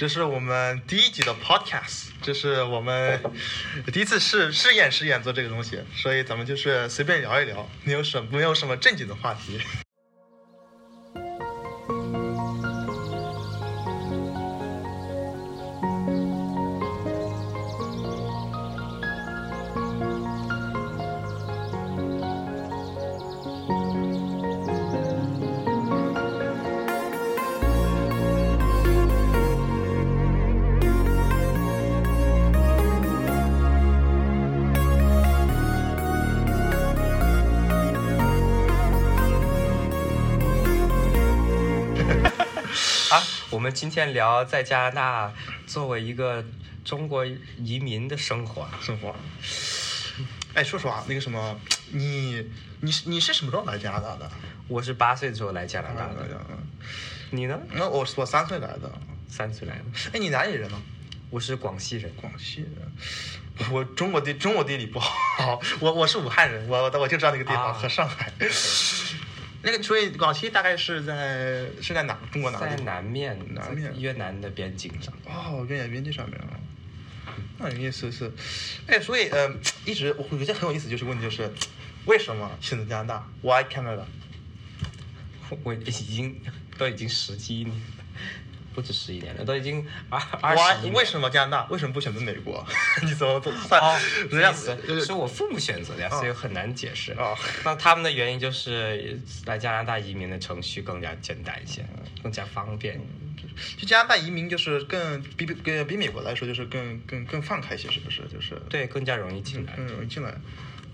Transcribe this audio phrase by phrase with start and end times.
[0.00, 3.20] 这是我们第一集的 podcast，这是我们
[3.92, 9.60] 第一次试试验试验做这个东西，所以咱们就是随便聊一聊，没有什没有什么正经的话题。
[43.70, 45.32] 们今天聊在加拿大
[45.64, 46.44] 作为一个
[46.84, 48.68] 中国移民的生活。
[48.80, 49.14] 生活。
[50.54, 51.58] 哎，说实话，那个什么，
[51.92, 52.44] 你
[52.80, 54.28] 你是你是什么时候来加拿大的？
[54.66, 56.58] 我是八岁的时候来加拿大的，嗯，
[57.30, 57.56] 你呢？
[57.72, 58.90] 那我我三岁来的。
[59.28, 60.82] 三岁来的，哎，你哪里人呢？
[61.30, 62.12] 我是广西人。
[62.20, 63.70] 广西人。
[63.70, 68.32] 我中国地中国地理不好， 我我是武汉人，我我我就知道那个地方、啊和上海。
[69.62, 72.18] 那个，所以广西大概是在是在哪？
[72.32, 72.76] 中国哪个在？
[72.76, 75.12] 南面，南面越南的边境上。
[75.26, 76.56] 哦，越南边境上面啊，
[77.58, 78.32] 那有意思是，
[78.86, 79.52] 哎，所以呃，
[79.84, 81.52] 一直我有些很有意思，就是问题就是，
[82.06, 84.04] 为什么选择加拿大？Why Canada？
[85.64, 86.40] 我已经
[86.78, 87.74] 都已经十几年了，
[88.74, 90.94] 不止十一年了，都已经二二 Why 十一年。
[90.94, 91.66] 为什么加拿大？
[91.70, 92.64] 为什么不选择美国？
[93.02, 93.80] 你怎么怎么算？
[93.80, 93.98] 哦，
[94.30, 97.12] 人家这意思是我父母选择的呀，所以很难解释。
[97.14, 101.84] 哦那他们的原因就是来加拿大移民的程序更加简单一些，
[102.22, 103.00] 更加方便。
[103.76, 108.22] 就加拿大移民就是更比比比比美国来说就是更更更放开一些，是不是？
[108.32, 109.74] 就是对，更加容易进来。
[109.74, 110.34] 更容易进来。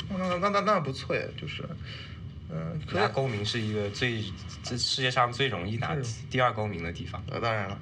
[0.09, 1.63] 那那那那那不错耶，就是，
[2.49, 4.23] 嗯、拿公民是一个最
[4.63, 5.97] 这世界上最容易拿
[6.31, 7.23] 第二公民的地方。
[7.31, 7.79] 呃，当然了，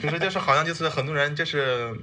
[0.00, 1.96] 可是就是好像就是很多人就是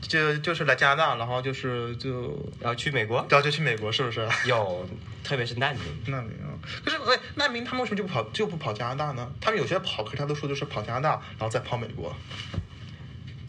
[0.00, 4.28] 就就是来加拿大，然后就是就然后去美国然后就去美国，是不是？
[4.46, 4.88] 有，
[5.22, 5.82] 特别是难民。
[6.06, 6.50] 难民啊，
[6.84, 9.30] 可是哎，难民他们为什么就不跑就不跑加拿大呢？
[9.40, 12.14] 他们有些跑，可是他都说就是跑加拿大，然后再跑美国。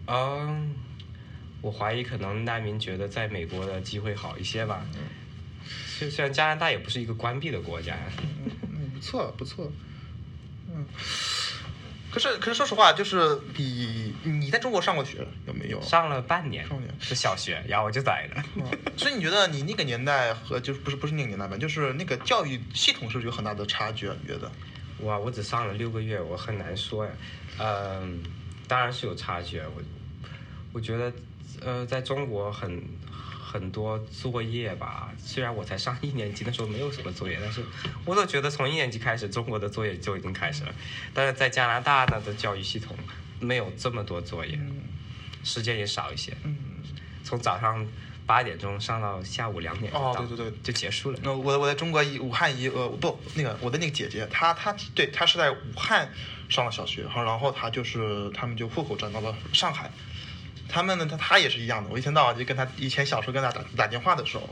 [0.08, 0.76] 嗯，
[1.62, 4.84] 我怀疑可能难民觉得在美国的机会好一些吧。
[6.00, 7.98] 虽虽然加拿大也不是一个关闭的国家，
[8.74, 9.70] 嗯，不错不错，
[10.70, 10.86] 嗯。
[12.12, 15.80] 可是可是说实话，就是比你在中国上过学有没有？
[15.82, 18.44] 上了半年上年的小学，然后我就在了。
[18.56, 18.64] 嗯
[18.98, 24.16] 所以你觉得你那个年代和就是不是不是那个年代吧，就是那个教育系统是不是有很大的差距啊？
[24.22, 24.52] 你觉得？
[25.02, 27.12] 哇，我只上了六个月，我很难说呀。
[27.60, 28.24] 嗯，
[28.68, 29.68] 当然是有差距啊。
[29.76, 29.82] 我
[30.74, 31.14] 我觉得，
[31.62, 32.82] 呃，在中国很
[33.52, 37.64] 很多作业吧，虽然我才上一年级，的时候没有什么作业，但是
[38.06, 40.74] 我都觉得从一年级开始，中国的作业就已经开始了。
[41.14, 42.96] 但是在加拿大呢的教育系统
[43.40, 44.60] 没有这么多作业，
[45.44, 46.56] 时间也少一些，嗯。
[47.24, 47.86] 从早上
[48.26, 51.20] 八点钟上到下午两点，哦对对对就结束了。
[51.22, 56.12] 那我我在中国一武汉一呃不那个我的那个姐姐，她她对她是在武汉
[56.50, 59.92] 上了小学，然后然后她就是他们就户口转到了上海，
[60.70, 64.48] 他们呢他他也是一样的，我一天到晚就跟他以前小时候跟他打打电话的时候，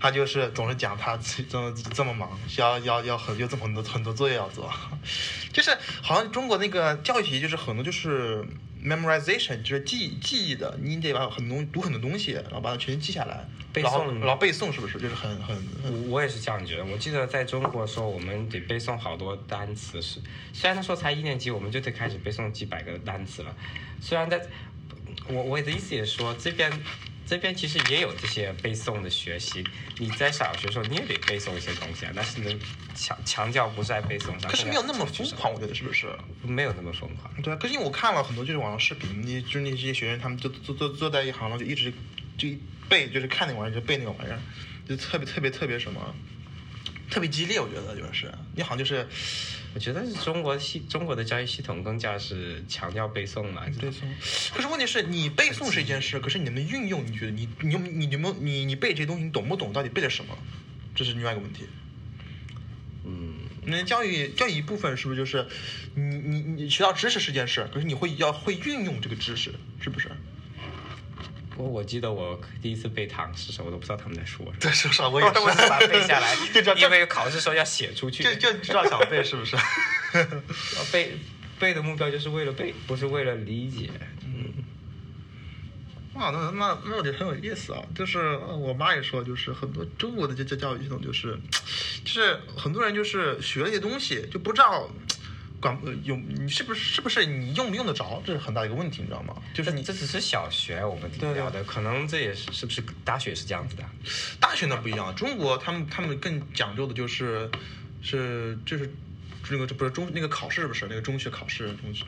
[0.00, 4.72] 他就是总是讲他自己这么这么忙，要要要很有这么很多很多作业要做，
[5.52, 8.44] 就是好像中国那个教育体系就是很多就是
[8.82, 15.54] memorization 就是记记忆的，你得把很多读很多东西，然后把它全记下来，背然后诵然后背诵是不是就是很很
[15.84, 16.84] 我我也是这样觉得。
[16.86, 20.18] 我记得在中国的时候，我们得背诵好多单词，是
[20.54, 23.54] 虽然那时候才一年级，我们就得开始背诵几百个单词了。
[24.00, 24.40] 虽然在，
[25.28, 26.72] 我我的意思也是说，这边
[27.26, 29.64] 这边其实也有这些背诵的学习。
[29.98, 32.58] 你在小学的时候，你也得背诵一些东西啊，但是能，
[32.94, 36.06] 强强调不是在背诵上，可是没有那么疯狂，我觉得是不是？
[36.42, 37.30] 没有那么疯狂。
[37.42, 41.92] 对啊，可是因为我看了很多就是网上视频，你就是那些学员，他们就坐坐坐在一行，然后就一直
[42.38, 44.40] 就一背，就是看那玩意儿就背那个玩意儿，
[44.88, 46.14] 就特别特别特别什么，
[47.10, 49.06] 特别激烈，我觉得就是你好像就是
[49.72, 54.00] 我觉得是中国系中国的教育系统更加是强调背诵嘛，背诵。
[54.52, 59.72] 可是问题是你背诵是一件事，可是你能运用，你觉得你你有你有没有你你背这些东西，你懂不懂？
[59.72, 60.36] 到底背了什么？
[60.94, 61.64] 这是另外一个问题。
[63.04, 63.34] 嗯。
[63.66, 65.46] 那教育教育一部分是不是就是
[65.94, 70.10] 你你你学到知识是件事，可是你会要会运用这个知识，是不是？
[71.60, 74.56] 我我记得我第一次背唐诗的时候，我都不知道他们在说什么。
[74.60, 75.34] 对，是是，我也是，
[75.68, 78.22] 把它背下来 就这，因为考试时候要写出去。
[78.22, 79.56] 就就知道想背，是不是？
[80.90, 81.18] 背
[81.58, 83.90] 背的目标就是为了背，不是为了理解。
[84.24, 84.52] 嗯，
[86.14, 87.82] 哇，那那那我觉得很有意思啊！
[87.94, 91.38] 就是呃我妈也说，就是很多中国的这这教育系统，就是
[92.04, 94.90] 就是很多人就是学了一些东西，就不知道
[95.60, 99.36] 管呃有你是不是是不是你用不用得着，这是很大的一个问题，你知道吗？
[99.52, 103.84] 就是你这只是小学我们聊的，可能这也是是不是大学也是这样子的？
[104.40, 107.50] 大学那不一样，中国他们他们更讲究的就是
[108.02, 108.90] 是就是
[109.50, 112.04] 那个这不是中那个考试是不是那个中学考试东西，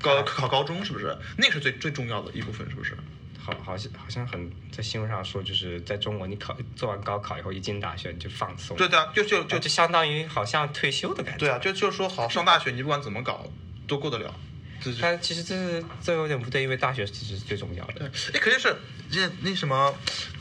[0.00, 1.16] 高考高中是不是？
[1.36, 2.96] 那是最最重要的一部分，是不是？
[3.44, 11.40] 好，好像好像很在新闻上说，就是在中国，你考做完高考以后一进大学你就放松，对对啊，就就就就就相当于好像退休的感觉。
[11.40, 13.46] 对啊，就就是说好上大学，你不管怎么搞
[13.86, 14.34] 都过得了。
[15.00, 18.10] 但其实这是这有点不对，因为大学其实是最重要的。
[18.32, 18.76] 哎，可是是
[19.12, 19.94] 那那什么，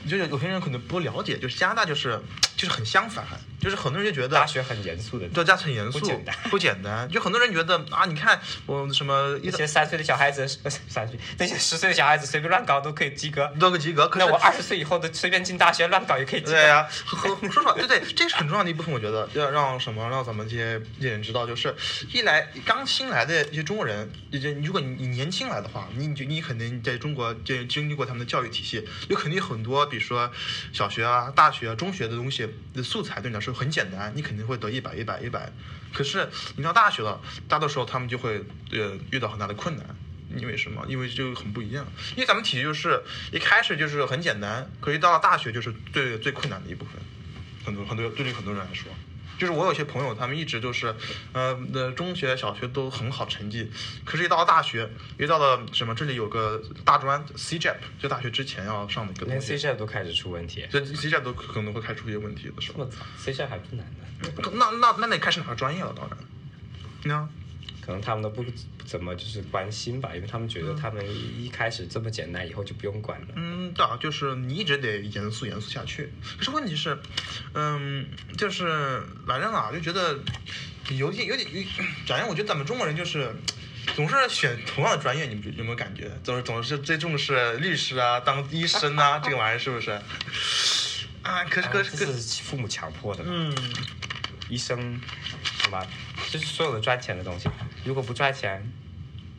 [0.06, 2.20] 就是有些人可能不了解，就是加拿大就是
[2.64, 3.26] 就是很相反，
[3.60, 7.10] 就是很多人就觉得大学很严肃的，对，家很严肃，不简单不简单。
[7.10, 13.52] 就很多人觉得啊，你看我什么一些三岁的小孩子，呃三岁那些十岁的小孩子随便乱搞都可以及格。
[13.60, 16.52] 都个及格，可是那我二十岁以后的随便进大学乱搞也可以及格。
[16.54, 18.94] 对呀、和和说实话，对对， 这是很重要的一部分。
[18.94, 21.76] 我觉得要让什么让咱们这些这些人知道，就是
[22.14, 30.32] 一来刚新来的一些中国人，一些如果你你年轻来的话，你你就你肯定在中国这经历过他们的教育体系，有肯定很多，比如说
[30.72, 35.52] 小学啊、大学啊、中学的东西的素材对你来说很简单，你肯定会得一百、一百、一百。
[35.94, 39.86] 可是你到大学了，大多时候他们就会呃遇到很大的困难。
[40.36, 40.84] 因为什么？
[40.88, 41.86] 因为就很不一样。
[42.16, 46.94] 因为咱们体育就是一开始就是很简单，可是一到了大学就是最最困难的一部分。
[47.64, 48.92] 很多很多对于很多人来说，
[49.38, 50.96] 就是我有些朋友，他们一直就是，
[51.32, 53.70] 呃，的中学、小学都很好成绩，
[54.06, 54.90] 可是，一到了大学，
[55.20, 62.84] 一到了什么，这里有个大专 C JAP，就大学之前要上的一个连 C JAP 都开始出问题，这 C JAP 都可能会开始出一些问题的时候。
[62.84, 63.86] 我操，C J P 还不难
[64.22, 65.94] 的，那那那得开始哪个专业了？
[65.96, 66.18] 当然，
[67.04, 67.30] 那
[67.86, 68.44] 可能他们都不
[68.86, 71.04] 怎么就是关心吧，因为他们觉得他们
[71.40, 73.28] 一开始这么简单，以后就不用管了。
[73.36, 76.12] 嗯，对啊，就是你一直得严肃严肃下去。
[76.38, 76.98] 可是问题是，
[77.54, 78.08] 嗯，
[78.38, 80.20] 就是反正啊，就觉得
[80.90, 81.48] 有点有点，
[82.08, 83.36] 反正我觉得咱们中国人就是。
[83.98, 86.10] 总是选同样的专业，你们有没有感觉？
[86.24, 89.92] 总是总是最重视律师啊，当医生啊，这个玩意儿是不是？
[91.22, 93.26] 啊，可是可是可是，是父母强迫的？
[93.28, 93.54] 嗯，
[94.48, 95.02] 医生
[95.64, 95.86] 好吧，
[96.34, 97.48] 就是所有的赚钱的东西，
[97.86, 98.68] 如果不赚钱，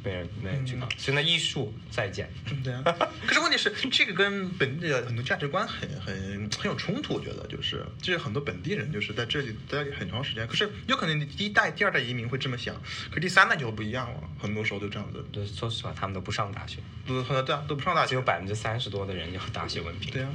[0.04, 0.86] 没人没人去搞。
[0.98, 2.28] 所以那艺术再见，
[2.62, 2.82] 对啊。
[3.26, 7.14] 可是问题是，这个跟本地的很多价值观很很很有冲突。
[7.14, 12.74] 我觉得就是，就是很多本地人就是在这里待很长时间，可是有可能你第一代、第二代移民会这么想，
[13.10, 14.20] 可第三代就不一样了。
[14.38, 18.24] 很多时候就这样子，对说实话，他们都不上大学，都对啊，都不上大学只有。
[18.24, 20.10] 百分之三十多的人有大学文凭。
[20.10, 20.34] 对啊，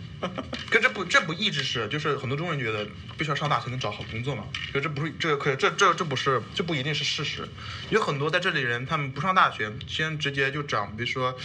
[0.70, 2.88] 可这不这不一直是，就是很多中国人觉得
[3.18, 4.46] 必须要上大学能找好工作嘛。
[4.72, 7.50] 可这不是这可这这这不是这不一定是事实。
[7.90, 11.38] 有很多在这里人，他们不上大学，先直接就找，比如说，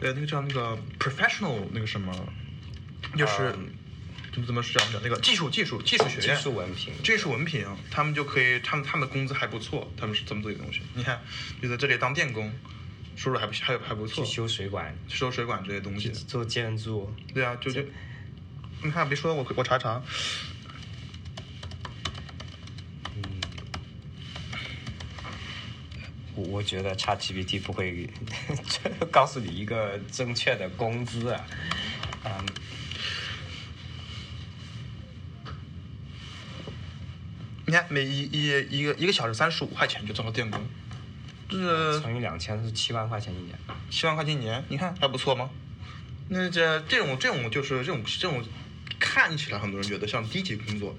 [0.00, 2.12] 呃，那个叫那个 professional 那个什么，
[3.16, 3.70] 就是、嗯
[4.32, 6.36] 怎么怎么是讲讲那个技术技术技术学院技院。
[6.36, 10.82] 术文凭，技术文凭，他们就可以，他们他们的工资还不错，他们是这么做的东西。
[10.92, 11.18] 你看，
[11.62, 12.52] 就在这里当电工，
[13.16, 16.10] 收入还不还还不错去，修水管，修水管这些东西。
[16.10, 17.82] 做建筑，对啊，就就，
[18.82, 20.02] 你看，别说我我查查，
[26.36, 28.08] 我我觉得 ChatGPT 不会
[29.10, 31.44] 告诉你一个正确的工资啊，
[32.24, 32.46] 嗯，
[37.66, 40.60] 你看每一一一个一个小时三十五块钱就挣个电工，
[41.48, 43.58] 这乘以两千是七万块钱一年。
[43.90, 45.48] 七万块钱一年，你看还不错吗？
[46.28, 48.44] 那这这种这种就是这种这种
[48.98, 50.94] 看起来很多人觉得像低级工作，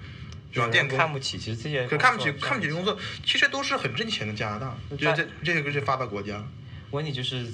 [0.58, 6.44] 有人电工，看不起，其实这些可看不起看不起的工作，其实都是很挣钱的加拿大，就是这这个是发达国家，
[6.92, 7.48] 问题就是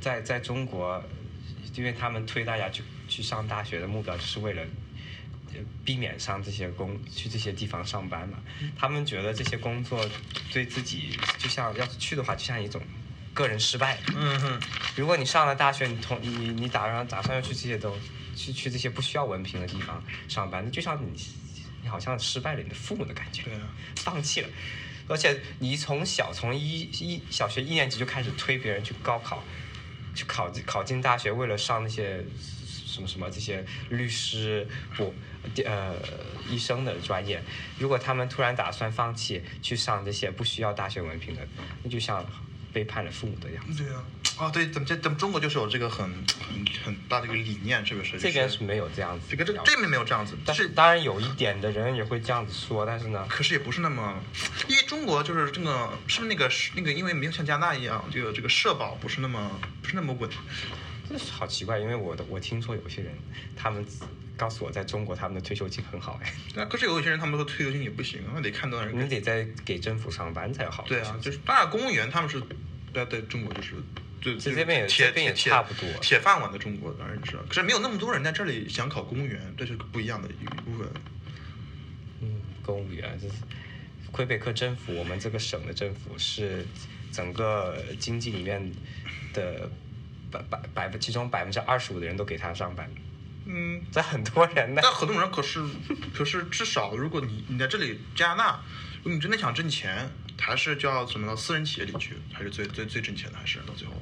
[0.00, 1.02] 在在中国，
[1.74, 4.62] 因为他们推大家去去上大学的目标，就是为了
[5.54, 8.38] 呃避免上这些工去这些地方上班嘛。
[8.78, 10.08] 他们觉得这些工作
[10.52, 12.80] 对自己就像要是去的话，就像一种
[13.32, 13.98] 个人失败。
[14.16, 14.60] 嗯哼，
[14.96, 17.96] 如果你上了大学，你同你你打算打算要去这些都
[18.34, 21.16] 去去这些不需要文凭的地方上班，那就像你
[21.82, 23.42] 你好像失败了你的父母的感觉。
[23.42, 24.48] 对啊，放弃了。
[25.08, 29.42] 而且你从小从一一小学一年级就开始推别人去高考，
[30.14, 32.24] 去考考进大学，为了上那些
[32.86, 35.12] 什么什么这些律师不
[35.64, 35.96] 呃
[36.48, 37.42] 医生的专业。
[37.78, 41.46] 如果他们突然打算放弃去上这些不需要大学文凭的，
[41.82, 42.24] 那就像
[42.72, 43.82] 背叛了父母的样子。
[43.82, 44.04] 对啊，
[44.38, 48.18] 啊对，咱们这咱们中国就是有这个很很很大的一个理念，是不是？
[48.18, 54.22] 这边是没有这样子，这个这这边没有这样子，但是当然有一点的人也会这样子说，但是呢，可是也不是那么，
[54.68, 59.50] 因为中国就是这个是不是那个那个，因为没有像加拿大一样，这个这个社保不是那么
[59.82, 60.30] 不是那么稳，
[61.10, 63.12] 这 是好奇怪，因为我的我听说有些人，
[63.56, 63.84] 他们
[64.36, 68.96] 告诉我在中国他们的退休金很好哎，对啊，可是有一些人他们说退休金也不行，那得看多少人。
[68.98, 70.84] 你得在给政府上班才好。
[70.86, 72.40] 对啊，就是当然公务员他们是
[72.94, 73.74] 在在中国就是
[74.20, 80.88] 对这这边也铁这边也差不多铁饭碗的中国当然知道，可是没有那么多人在这里想考公务员，这是不一样的一部分。
[82.20, 83.34] 嗯，公务员就是
[84.12, 86.66] 魁北克政府，我们这个省的政府是
[87.10, 88.70] 整个经济里面
[89.32, 89.70] 的
[90.30, 92.90] 百百百分其中百分之二十五的人都给他上班，
[93.46, 94.80] 嗯，这很多人呢。
[94.82, 95.60] 但很多人可是，
[96.14, 98.60] 可是至少如果你你在这里加拿大，
[98.98, 103.94] 如果你真的想挣钱，还是叫什么到私人企业里去，还是最最最挣钱的，还是到最后。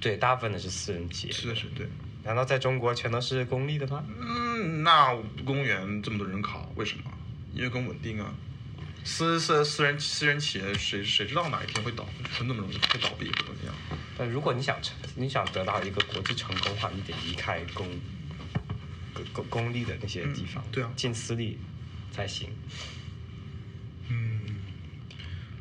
[0.00, 1.32] 对，大部分的是私人企业。
[1.32, 1.86] 是的是对。
[2.22, 4.04] 难道在中国全都是公立的吗？
[4.20, 5.14] 嗯，那
[5.44, 7.04] 公务员这么多人考，为什么？
[7.54, 8.34] 因为更稳定啊。
[9.06, 13.72] 私私私人私人企业，谁谁知道哪一天会倒，会那么容易会倒闭或怎么样？
[14.18, 17.88] 但如果你想成，你想得到一个国际成功的话，你得离开公
[19.14, 21.56] 公公公立的那些地方，嗯对啊进私立
[22.10, 22.50] 才行。
[24.08, 24.56] 嗯，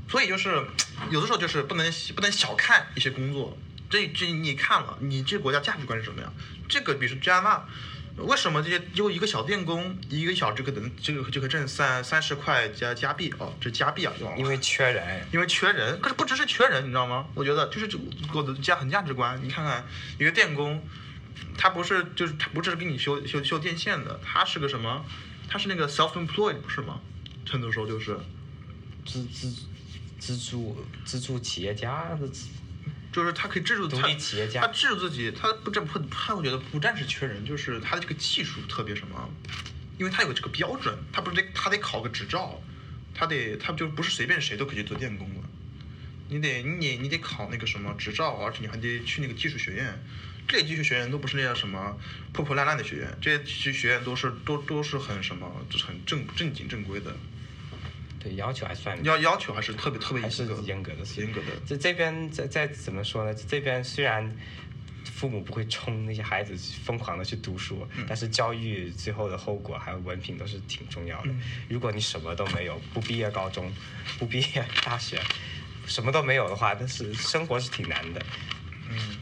[0.10, 0.66] 所以就是
[1.12, 3.56] 有的时候就是不能不能小看一些工作，
[3.92, 6.34] 这这你看了，你这国家价值观是什么样？
[6.68, 7.70] 这个比如说加拿大，
[8.18, 17.28] 为什么这些就一个小电工一个小时可能这个就可以挣三三十块加加币哦，这加币啊，因为缺人，因为缺人，可是不只是缺人，你知道吗？
[17.36, 18.00] 我觉得就是这
[18.34, 19.38] 我的价很价值观。
[19.44, 19.86] 你看看
[20.18, 20.82] 一个电工，
[21.58, 25.06] 他不是就是他不是给你修修修电线的，他是个什么？
[25.50, 27.02] 他是那个 self-employed 不是吗？
[27.50, 28.18] 很多时候就是，
[29.06, 29.54] 资资
[30.18, 32.48] 资助资助企业家的资
[33.16, 39.30] 就是他可以制住独他立企业家他制住自己，他不这不他会觉得不暂时缺人，就是他的这个技术特别什么，
[39.98, 42.62] 因为他有这个标准，他不是得他得考个执照，
[43.14, 45.40] 他得他就不是随便谁都可以去做电工的，
[46.28, 49.98] 你得你得你得考那个什么执照，而且你还得去那个技术学院，
[50.46, 51.98] 这些技术学院都不是那样什么
[52.34, 57.16] 破破烂烂的学院，这些技术学院都是都都是很什么，就是很正正经正规的，
[58.26, 61.48] 对要求还算要要求还是特别特别还是严格严格的，严格的。
[61.64, 63.32] 这这边在在怎么说呢？
[63.48, 64.36] 这边虽然
[65.04, 71.30] 父母不会冲那些孩子疯狂的去读书，嗯但是教育最后的后果还有文凭都是挺重要的。
[71.30, 73.72] 嗯如果你什么都没有，不毕业高中，
[74.18, 75.22] 不毕业大学，
[75.86, 78.26] 什么都没有的话，但是生活是挺难的。
[78.90, 79.18] 嗯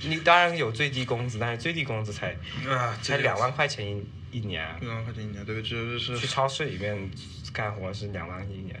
[0.00, 2.36] 你当然有最低工资，但是最低工资才
[2.68, 4.64] 啊，才两万块钱一一年。
[4.80, 7.10] 两万块钱一年，对，这是去超市里面
[7.52, 8.80] 干活是两万一年，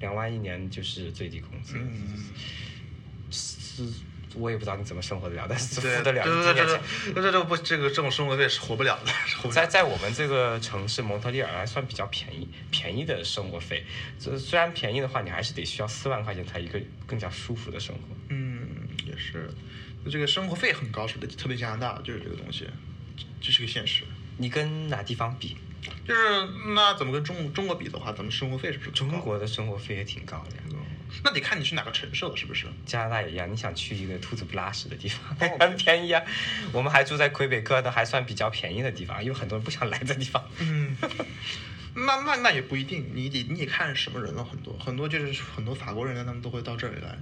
[0.00, 1.74] 两万一年就是最低工资。
[1.76, 2.24] 嗯。
[3.28, 3.82] 是，
[4.34, 6.80] 我也不知道你怎么生活得了，但是对付得了对一点对对钱。
[7.14, 9.12] 对，这这不这个这种生活费是活不了的，
[9.50, 13.84] 在在我们这个城市蒙特利尔还算比较便宜，便宜的生活费。
[14.18, 18.02] 这虽然便宜的话，你还是得需要四万块钱才一个更加舒服的生活。
[18.28, 18.68] 嗯，
[19.04, 19.50] 也是，
[20.10, 22.68] 这个生活费很高，是的，特别加拿大就是这个东西，
[23.40, 24.04] 这是个现实。
[24.38, 25.56] 你跟哪地方比？
[26.06, 26.20] 就是
[26.74, 30.62] 那怎么跟中中国比的话，咱们生活费是不是中国的生活费也挺高的呀。
[30.70, 30.76] 嗯
[31.24, 32.66] 那得看你是哪个城市了，是不是？
[32.84, 36.20] 加拿大也一样，你想去一个兔子不拉屎的地方， 哦很便宜啊。
[36.72, 40.44] 我们还住在魁北克的，还算比较便宜的地方，因为很多人不想来的地方。
[40.58, 40.94] 嗯，
[41.94, 47.16] 那那那也不一定，你得你得看什么人了，很多很多就是很多法国人呢，他们都会到这里来。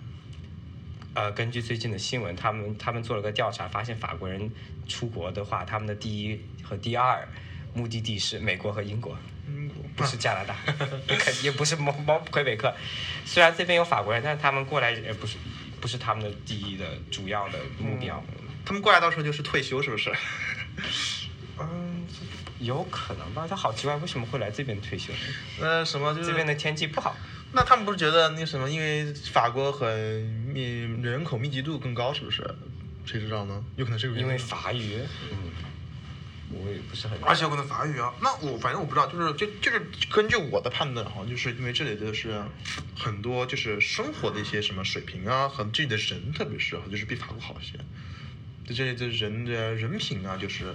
[1.14, 4.50] 呃，根据最近的新闻，他们他们做了个调查，发现法国人
[4.88, 7.28] 出国的话，他们的第一和第二
[7.75, 9.16] 目的地是美国和英国，
[9.49, 10.57] 英国不是加拿大，
[11.19, 12.73] 肯也不是蒙蒙魁北克。
[13.25, 15.37] 虽然这边有法国人，但是他们过来也不是
[15.81, 18.23] 不是他们的第一的主要的目标。
[18.64, 20.12] 他们过来到时候就是退休，是不是？
[21.61, 22.04] 嗯，
[22.59, 23.47] 有可能吧。
[23.49, 25.19] 他好奇怪，为什么会来这边退休呢？
[25.61, 27.14] 呃，什么就是这边的天气不好。
[27.52, 29.88] 那他们不是觉得那什么，因为法国很
[30.52, 30.62] 密
[31.02, 32.43] 人口密集度更高，是不是？
[33.04, 33.62] 谁知道呢？
[33.76, 34.99] 有可能是因为法语，
[35.31, 35.38] 嗯，
[36.62, 37.18] 我也不是很。
[37.23, 38.12] 而且有可能法语啊。
[38.20, 42.42] 那我反正我不知道，就是就就是根据我的判断，好像就是因为这里的是
[42.96, 47.78] 很多就是生活的一些什么水平啊，和这里的人特别是就是比法国好一些。
[48.66, 50.75] 就这里的人的人品啊，就是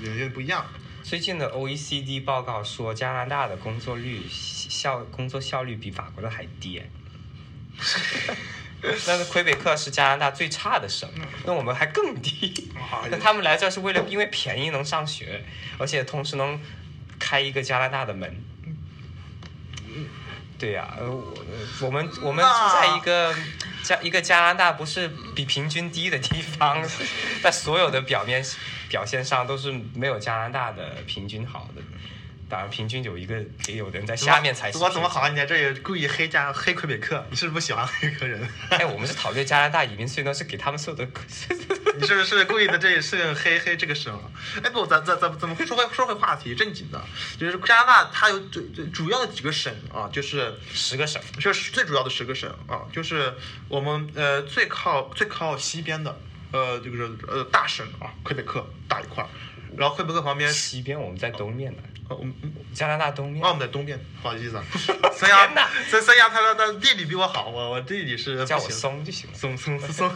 [0.00, 0.66] 有点不一样。
[1.02, 6.82] 最近的 OECD 报告说，加拿大的工作率效工作效率比法国的还低。
[9.06, 11.08] 但是魁北克是加拿大最差的省，
[11.44, 12.70] 那我们还更低。
[12.76, 15.44] 哎 那他们来这是为了因为便宜能上学，
[15.78, 16.60] 而且同时能
[17.18, 18.42] 开一个加拿大的门。
[20.58, 21.44] 对呀、呃，我
[21.82, 23.34] 我们我们住在一个
[23.82, 26.82] 加一个加拿大不是比平均低的地方，
[27.42, 28.42] 在所有的表面
[28.88, 31.82] 表现上都是没有加拿大的平均好的。
[32.48, 37.24] 当然，平均有一个也有人在下面才是我怎么好像你在这里故意黑加黑魁北克？
[37.30, 38.48] 你是不是不喜欢黑个人？
[38.70, 41.04] 哎，我们是讨论加拿大移民，所以呢是给他们所有的
[41.98, 42.78] 你是不是是故意的？
[42.78, 44.30] 这是黑黑这个省啊？
[44.62, 47.02] 哎不，咱咱咱咱们说回说回话题正经的，
[47.38, 53.34] 就是加拿大它有最最主要的几个省啊，就是十个省，就是最主要的十个省啊，就是
[53.68, 56.16] 我们呃最靠最靠西边的
[56.52, 59.28] 呃就是呃大省啊，魁北克大一块儿，
[59.76, 62.34] 然后魁北克旁边西边我们在东面呢，呃我们
[62.74, 64.64] 加拿大东面哦，我们在东边，不好意思啊，
[65.12, 69.36] 三亚天哪三三亚它的它的地理比我好，我我地理是叫我松就行了。
[69.36, 70.10] 松松松，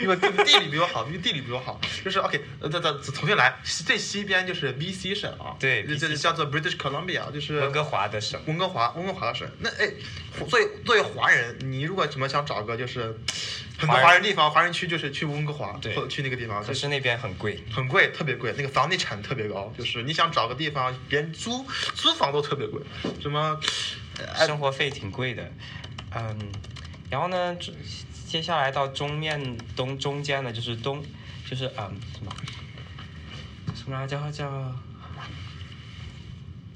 [0.00, 9.48] 因为地地理比我好，因为地理比我好，就是 OK，呃，咱咱重新来，最西边就是 BC 省啊，对这 BC 这叫做 British Columbia，就是温哥华的省，温哥华，温哥华的省。
[9.58, 9.90] 那哎，
[10.48, 13.14] 作为作为华人，你如果什么想找个就是
[13.80, 17.58] 很多华人地方，华人区就是去温哥华，对去那个地方，就是可是那边很贵。
[17.72, 22.80] 很贵，特别贵，那个房地产特别高，就是你想找个地方，别人租租房都特别贵，
[23.20, 23.58] 什么
[24.36, 25.50] 生活费挺贵的，
[26.14, 26.38] 嗯，
[27.08, 27.56] 然后呢，
[28.26, 31.02] 接下来到中面东中间呢，就是东，
[31.48, 32.32] 就是嗯什么
[33.74, 34.74] 什么来着叫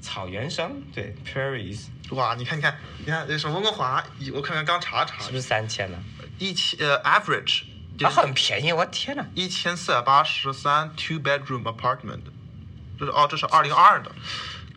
[0.01, 6.03] 草原生，对，prairies 哇，你看你看你看，那什么温哥华，我看看刚查查是，不是三千呢？
[6.37, 7.63] 一千呃 average
[7.97, 9.25] 就啊，很便宜，我天呐！
[9.33, 12.19] 一千四百八十三 two bedroom apartment，
[12.99, 14.11] 这是哦，这是二零二的，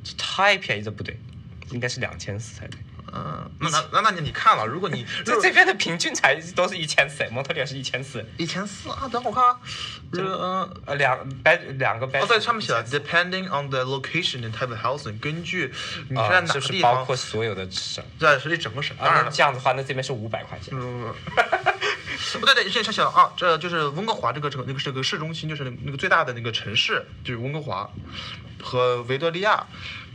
[0.04, 1.18] 这太便宜，这不对，
[1.70, 2.78] 应该是两千四才对。
[3.14, 9.60] 嗯，那那那那你你看了，如果你这 这边的平均才都是一千四，蒙特利尔是一千四，一千四啊，等我看啊，
[10.12, 10.38] 这。
[10.38, 15.72] 呃，两 bed 两个 bed 哦，对，上面写了，depending on the location and type of housing，根据
[16.08, 18.02] 你是在啊，哪个地方，包括所有的省？
[18.18, 18.96] 在是一整个省。
[18.98, 20.72] 当然了，这样子的话，那这边是五百块钱。
[20.78, 21.12] 嗯，
[22.40, 27.90] 不对对，现在想啊，这就是温哥华这个这个那个这个市中心，就是那个那个最大的那个城市，就是温哥华
[28.62, 29.66] 和维多利亚，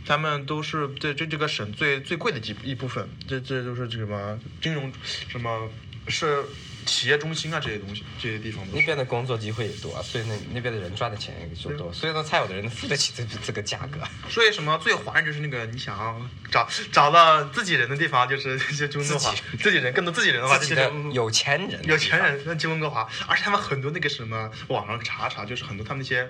[0.06, 3.08] 他们都是这这这个省最最贵的几一部分。
[3.28, 4.92] 这这都是什么金融
[5.28, 5.70] 什么
[6.08, 6.44] 是
[6.84, 8.66] 企业中心啊这些东西这些地方。
[8.74, 14.00] 那边的工作机会也多，所以那那边的人赚的钱也就多，所以呢，才有的人付得起这这个价格。
[14.30, 16.22] 所以什么最华人就是那个你想要
[16.52, 22.42] 找找到自己人的地方，就是 就就温哥华自己，自己人更多自己人的话，自己的就是有钱人，有钱人。
[22.46, 26.28] 那金温哥华，而且他们很多那个什么，网上查查，就是很多他们那些，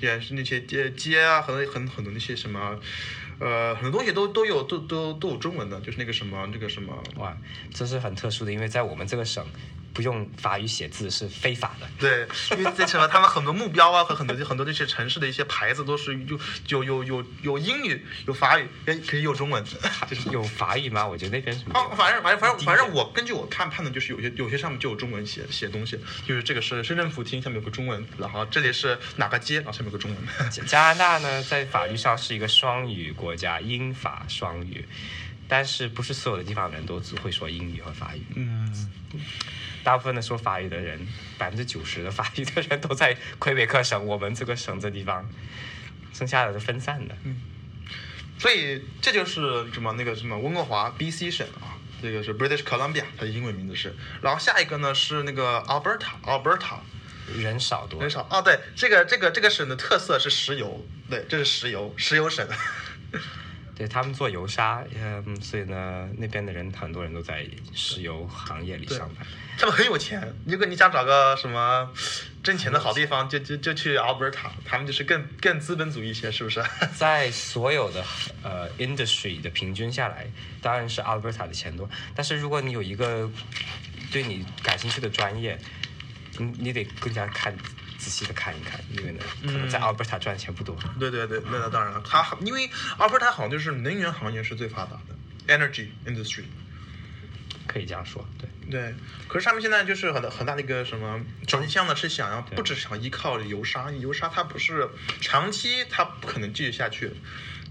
[0.00, 2.78] 也是那些街街啊，很多很很多那些什么，
[3.38, 7.36] 呃，很多东西都都有都都都有中文的，就是那个什么那个什么，哇，
[7.72, 9.44] 这是很特殊的，因为在我们这个省，
[9.94, 11.88] 不用法语写字是非法的。
[11.98, 12.28] 对，
[12.58, 19.78] 因为这什么他们很多目标啊和很多很多这些城市的一些牌子都是有有有有有英语有法语，也可以有中文，就
[20.14, 21.06] 是有法语吗？
[21.06, 30.20] 我觉得那边什么哦，反正反正反正反正我根据我看判的，就是有些有些上面就有中文写写东西，就是这个是市政府厅下面有个中文，然后这里是哪个街，然后下面有个中文。
[30.50, 34.84] 加加拿大呢，在法律上是一个双语国家，英法双语，
[35.46, 38.22] 但是不是所有的地方人都只会说英语和法语。
[38.34, 38.90] 嗯，
[39.84, 41.06] 大部分的说法语的人，
[41.38, 45.28] 百分之九十的法语的人都在魁北克省，我们这个省这地方，
[46.12, 47.14] 剩下的都分散的。
[47.24, 47.40] 嗯
[48.36, 53.94] 所以这就是什么那个什么温哥华 BC 省啊，这个是 British Columbia，它的英文名字是。
[54.20, 56.78] 然后下一个呢是那个 Alberta，Alberta
[57.38, 62.46] 人少多人，少哦，对，这个这个这个省的特色是石油，对，这是石油，石油省。
[63.76, 69.26] 对他们做油砂，嗯，所以呢，那边的人很多人都在石油行业里上班。
[69.58, 71.88] 他们很有钱，如果你想找个什么
[72.42, 76.62] 挣钱的好地方，就就就去 Alberta，他们就是更更资本主义一些，是不是？
[76.96, 78.04] 在所有的
[78.42, 80.26] 呃 industry 的平均下来，
[80.60, 81.88] 当然是 Alberta 的钱多。
[82.14, 83.30] 但是如果你有一个
[84.12, 85.58] 对你感兴趣的专业，
[86.38, 87.56] 你你得更加看
[88.04, 90.76] 仔细的看一看，因为呢，可能在嗯 Alberta 赚的钱不多。
[91.00, 95.16] 对对对，那那当然了，它因为 Alberta 好像就是能源行业是最发达的
[95.48, 96.44] ，energy industry。
[97.66, 98.46] 可以这样说，对。
[98.70, 98.94] 对，
[99.26, 101.96] 可是他们现在就是很很大的一个什么转向呢？
[101.96, 104.86] 是想要不只想依靠油砂，油砂它不是
[105.20, 107.10] 长期它不可能继续下去，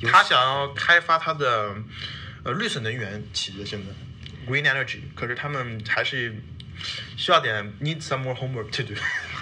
[0.02, 1.76] 它想要开发它的
[2.44, 6.36] 呃绿色能源企业现在 green energy，可是他们还是
[7.16, 8.94] 需要点 need some more homework to do，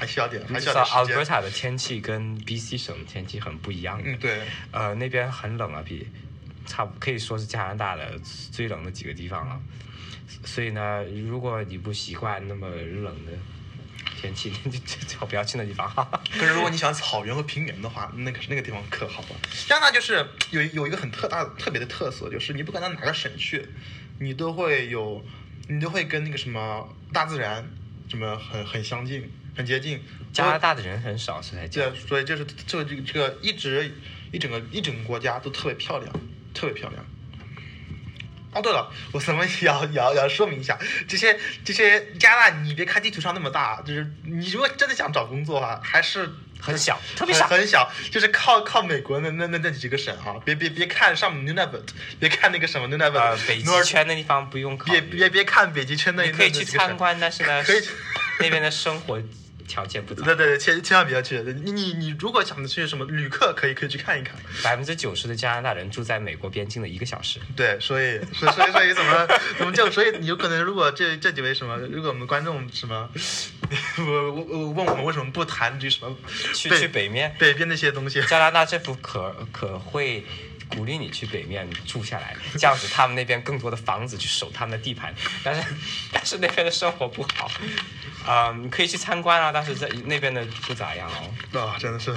[0.01, 1.15] 还需要点还需要点时间。
[1.15, 4.01] Alberta 的天气跟 BC 省的天气很不一样。
[4.03, 6.07] 嗯，对，呃，那边很冷啊，比
[6.65, 8.19] 差不可以说是加拿大的
[8.51, 9.61] 最冷的几个地方了。
[10.43, 13.31] 所以呢，如果你不习惯那么冷的
[14.19, 15.87] 天气，你 就最好不要去那地方。
[16.33, 19.27] 可是如果你想草原和平原的话，那可是那个地方可好了。
[19.67, 23.67] 加拿大就是有有一个很特大特别的特色，就是你不管到哪个省去，
[24.19, 25.23] 你都会有，
[25.67, 27.69] 你都会跟那个什么大自然
[28.09, 30.03] 什么很很相近，很接近。
[30.33, 33.93] 加拿大的人很少，是在所以就是这个这个这个一直
[34.31, 36.13] 一整个一整个国家都特别漂亮，
[36.53, 37.05] 特别漂亮。
[38.53, 47.47] 哦，对了，我什么也要也要也要说明一下，这些这些加拿大，你别看地图上那么大，就是你如果真的想找工作啊，还是很小，特别小。
[47.47, 51.87] 很小，就是靠靠美国那那那那几个省啊，别别别看上面 Nunavut，
[52.19, 57.81] 别看那个什么 Nunavut，、呃，北极圈那地方不用考虑，别别别看北极圈那你可以去参观，但是呢，可以
[58.39, 59.21] 那边的生活
[59.71, 61.39] 条件不咋对对对，千千万不要去。
[61.63, 64.35] 你你你如果想去什么旅客，可以可以去看一看。
[64.61, 67.39] 百分之九十的加拿大人住在美国边境的一个小时。
[67.55, 73.09] 对，所以所以所以所以怎么怎么就所以你有可能如果这这几位什么，如果我们观众什么，
[73.97, 76.13] 我我我问我们为什么不谈这什么
[76.53, 78.21] 去去北面，北边那些东西？
[78.23, 80.25] 加拿大政府可可会
[80.71, 85.63] 鼓励你去北面住下来，这样子他们那边更多的房子去守他们的地盘， 但是
[86.11, 87.49] 但是那边的生活不好，
[88.25, 91.33] 啊、你可以去参观啊，但是在那边的不咋样哦。
[91.51, 92.13] 那，真的是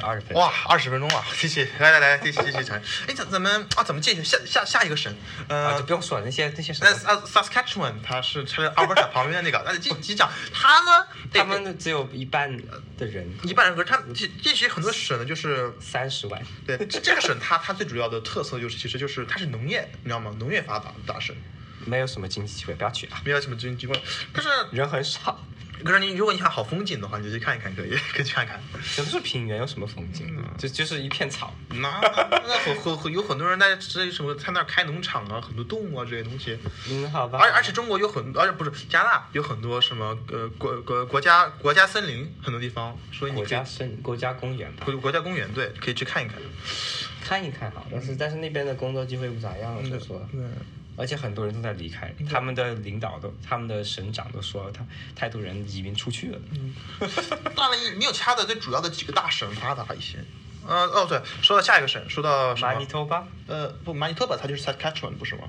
[0.00, 2.80] 二十分，哇，二十分钟啊， 继续来来来，继续继续谈。
[3.06, 5.12] 哎，咱咱们啊，怎么继续下下下一个省？
[5.48, 12.56] 啊，呃就不用说了，那些那些省那么，啊，Saskatchewan 它是它是阿尔伯塔旁边的那个，那继继讲他呢，他们只有一半
[12.96, 20.34] 的人，一半人可是它这这些很多省呢，就是三十万，对这这个省它它最主要的特色就是其实就是它是农业，你知道吗？
[20.38, 21.34] 农业发达的大省，
[21.84, 24.00] 没有什么经济机会，不要去啊，没有什么经济机会。
[24.32, 25.38] 可是人很少。
[25.84, 28.60] 可是你如果你看好风景的话，你就去看一看，可以 可以去看看。
[28.82, 29.58] 什么是平原？
[29.58, 30.26] 有什么风景？
[30.36, 31.54] 嗯就就是一片草。
[31.70, 36.58] 那那很很很有很多人在这什么他那开农场啊，很多动物啊这些东西。
[36.90, 37.38] 嗯，好吧。
[37.40, 46.36] 而而且中国有很，而且不是加拿大有很多什么呃国国国家国家森林很多地方，所以你以国家森国家公园吧，国国家公园对，可以去看一看。
[47.24, 47.86] 看一看好。
[47.90, 50.18] 但是但是那边的工作机会不咋样，说实话。
[50.32, 50.40] 对，
[50.98, 54.84] 而且很多人都在离开，他们的领导都，他们的省长都说他
[55.14, 56.38] 太多人移民出去了。
[57.54, 60.18] 当然你有其他的最主要的几个大省发达一些。
[60.66, 65.42] 呃哦对，说到下一个省，说到什马尼托巴呃不，马尼托巴它就是 Saskatchewan 不是吗？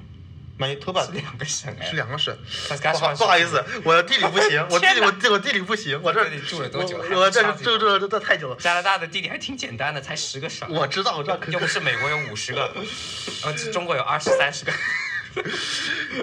[0.58, 2.38] 马尼托巴是两个省哎是，两个省。
[2.50, 8.56] Saskatchewan 不好意思，我的地理不行，我地理我地我地理不行，我这这里住了多久了我我这不知道这这这这太久了。
[8.58, 10.70] 加拿大的地理还挺简单的，才十个省。
[10.70, 12.74] 我知道我知道，又不是美国有五十个，
[13.44, 14.72] 呃，中国有二十三十个。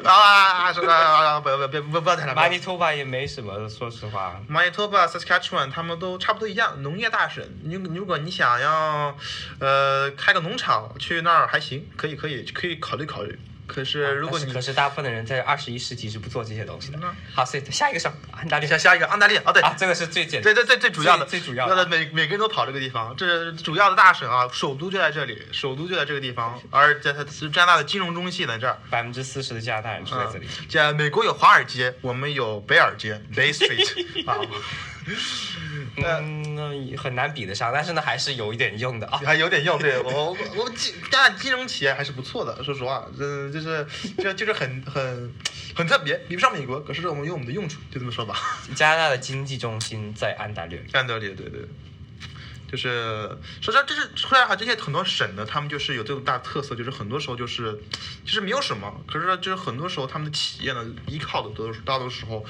[0.05, 0.73] 啊 啊啊！
[0.73, 1.41] 说啊啊！
[1.41, 2.35] 不不不不不要谈了。
[2.35, 4.41] 马尼托巴也没什么，说实话。
[4.49, 7.45] 马尼托巴、Saskatchewan 他们都差不多一样，农业大省。
[7.63, 9.17] 你如果你想要，
[9.61, 13.39] 呃，开个农场去那儿还行，可以可以可以考虑考虑。
[13.67, 16.99] 可是如果你可是大部分的人在二十一世纪是不做这些东西的。
[17.03, 17.15] 嗯。
[17.35, 21.25] 好，所以下一个省安大略下下一个安大略啊，对，啊，这个是最简对对最最主要的。
[21.27, 21.87] 最最主要的。
[21.87, 28.79] 每每个人都跑这个地方，这主要的大省啊，首都就在这里，首都就在这个地方，而在它是加拿大的金融中心在这儿。
[28.91, 30.47] 百分之四十的加拿大人住在这里。
[30.47, 34.39] 嗯，在美国有华尔街，我们有北尔街 （Bay Street） 啊，
[35.97, 39.19] 嗯，那很难比得上，但是呢，还是有一点用的啊。
[39.25, 39.79] 还有点用。
[39.79, 43.87] 对我我我金加拿大金融企业还是不错的，说实话，这就是
[44.19, 45.33] 就就是很很
[45.75, 48.35] 很特别，比不上美国，可是我们有我们的用处，就这么说吧。
[48.75, 51.63] 加拿大的经济中心在安大略，安大略，对对，
[52.71, 53.29] 就是
[53.61, 57.79] 说实话，这是说实话，这些很多省呢，他们就是有这种大特色，就是很多时候就是
[58.25, 62.45] 其实没有什么，可是就是很多时候他们的企业呢，依靠的都是大多时候，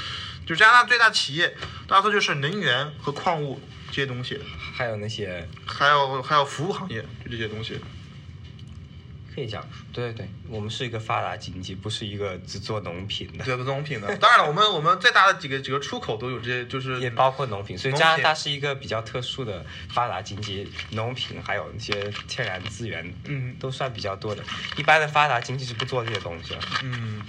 [0.47, 4.41] 就加拿大最大企业，大多就是能源和矿物这些东西，
[4.75, 7.81] 还有那些还有还有服务行业，就这些东西。
[9.37, 14.07] 可以讲，对对对，我们是一个发达经济，不是一个只做农品的，对，农品的。
[14.17, 17.77] 当然了，我们我们最大的几个几个出口都有这些，就是也包括农品。
[17.77, 24.43] 所以加拿大是一个比较特殊的发达经济，农品还有那些天然资源，嗯都算比较多的。
[24.79, 26.61] 一般的发达经济是不做这些东西的。
[26.83, 27.23] 嗯，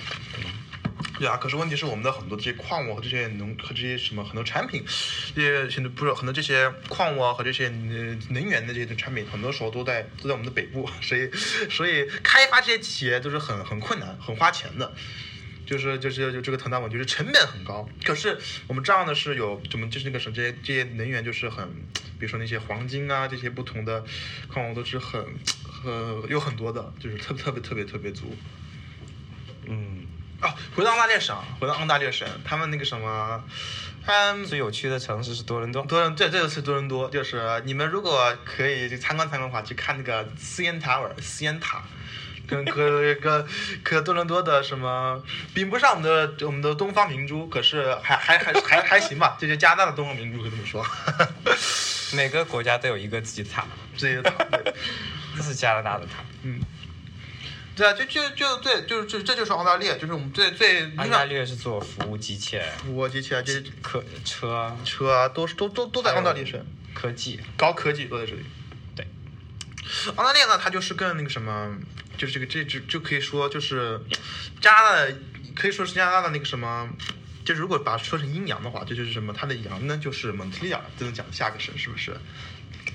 [1.18, 4.84] 对啊，可是问题是我们的很多这些矿物和这些农和这些什么很多产品，
[5.36, 11.30] 这些现在不是很多这些矿物啊和这些呃能源的这些产品，很多时候都在都在我们的北部，所以
[11.70, 14.94] 所以开发这些企业都是很很困难、很花钱的。
[15.66, 21.68] 就是就是就这个藤大文就是成本很高，可是我们这样的是有我们就是那个什么这些这些能源就是很，
[22.18, 24.02] 比如说那些黄金啊这些不同的
[24.48, 25.22] 矿物都是很
[25.62, 25.94] 很
[26.30, 28.34] 有很多的，就是特特别特别特别足。
[29.66, 30.06] 嗯，
[30.40, 33.44] 啊，回到澳大利省，回到澳大利省，他们那个什么，
[34.06, 35.82] 他们最有趣的城市是多伦多。
[35.84, 41.82] 多伦这这就是多伦多，就是你们如果可以去参观参观的话，去看那个 CN Tower 斯烟塔，
[42.46, 43.48] 跟 跟跟
[43.84, 45.24] 跟多伦多的什么
[45.56, 50.86] 比不上我们的我们的东方明珠，可是还还还还还行吧，就是加拿大的东方明珠，可以这么说，
[52.16, 53.66] 每个国家都有一个自己的塔，
[53.98, 54.74] 这些塔，对
[55.36, 56.24] 这是加拿大的塔。
[56.44, 56.62] 嗯。
[57.78, 66.66] 对啊，就就就对，就是这这就是澳大利亚，就是我们最最澳大利亚是做服务机器，服务机器啊，这些客车、车啊，都是都都都在澳大利亚省。
[66.96, 67.40] 科技。
[67.56, 68.44] 高科技都在这里。
[68.96, 69.08] 对，
[70.16, 71.78] 澳大利亚呢，它就是更那个什么，
[72.18, 74.02] 就是这个这就就可以说就是
[74.60, 75.16] 加拿大的，
[75.56, 76.90] 可以说是加拿大的那个什么。
[77.46, 79.32] 就是如果把它说成阴阳的话，这就是什么？
[79.32, 82.12] 它的阳呢，就是蒙特利尔，就能讲下个省是不是？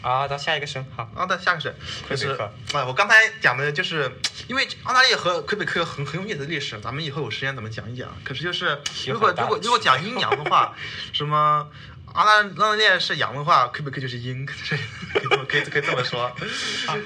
[0.03, 1.11] 啊，到下一个省好。
[1.15, 1.73] 啊，到下个省
[2.11, 4.11] 就是魁北克啊，我刚才讲的就是，
[4.49, 8.09] 因为澳大利亚和魁北克有很很有意思的历史，咱们以后有时间咱们讲一讲。
[8.23, 10.77] 可是就是，如果如果如果讲阴阳的话，
[11.15, 11.67] 什么
[12.13, 16.25] 澳大澳大利亚是阳的话，魁北克就是阴，可以可以可以这么说。
[16.87, 16.97] 啊，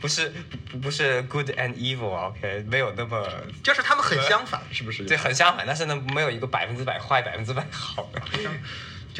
[0.00, 0.32] 不是
[0.70, 3.26] 不不是 good and evil，OK，、没有那么
[3.62, 5.04] 就是他们很相反，是不是？
[5.04, 8.48] 对，很相反，但是呢，没有一个百分之百坏，百分之百好的，就是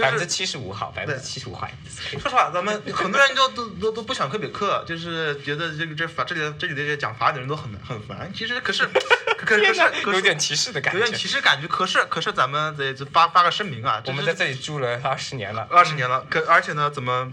[0.03, 1.73] 百分之七十五好，百分之七十五坏。
[2.13, 8.31] 说实话，咱们 很多人都都都都不想魁北克，就是觉得这个这法这里的这里的讲法语的人都很很烦。
[8.35, 8.87] 其实可是
[9.39, 11.19] 可是可是有点歧视的感觉有点。
[11.19, 11.67] 歧视感觉。
[11.69, 17.33] 可是可是咱们得发发个声明啊，我们在这里住了二十年了，二十年了，可而且呢，怎么？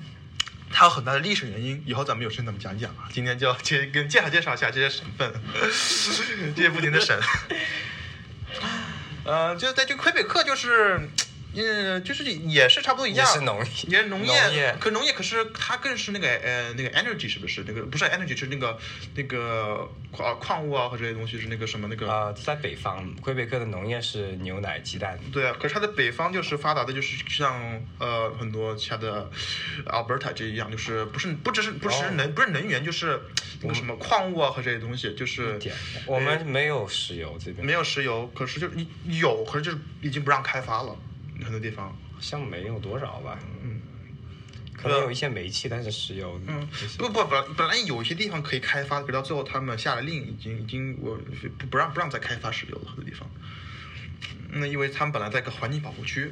[0.75, 3.05] 它有很大的历史原因，以后咱们有时间咱们讲一讲啊。
[3.13, 5.31] 今天就要介跟介绍介绍一下这些省份，
[6.55, 7.15] 这些不停的省。
[9.23, 11.07] 呃，就在这魁北克就是，
[11.55, 17.63] 呃，就是也是差不多一样，也是农业也是农业，农业可农业可是它更是那个呃那个 energy 是不是？
[17.67, 18.77] 那个不是 energy 是那个
[19.15, 22.03] 那个矿矿物啊和这些东西是那个什么那个。
[22.13, 25.17] 呃，在北方，魁北克的农业是牛奶、鸡蛋。
[25.31, 29.29] 对啊，可是它的北方就是发达的，就是像呃很多其他的
[29.87, 33.19] Alberta 这一样，就是不是不只是不是哦能、不是能源，就是
[33.61, 35.59] 那个什么矿物啊和这些东西，就是，
[36.05, 40.95] 我们没有石油这边，没有石油，可是就是有，可是就是已经不让开发了，
[41.41, 41.95] 很多地方。
[42.13, 43.37] 好像没有多少吧。
[43.63, 43.81] 嗯，
[44.73, 51.17] 可能有一些煤气，但是石油，嗯就是不不本本来有一些地方可以开发，可到最后他们下了令，已经已经我
[51.59, 53.29] 不不让不让再开发石油了，很多地方。
[54.51, 56.31] 那因为他们本来在个环境保护区，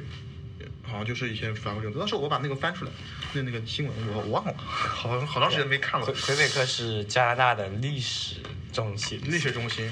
[0.82, 1.98] 好像就是以前发过这种。
[1.98, 2.90] 当时我把那个翻出来，
[3.34, 6.14] 那那个新闻我我忘了，好好长时间没看了魁。
[6.14, 8.36] 魁北克是加拿大的历史
[8.72, 9.88] 中心，历史中心，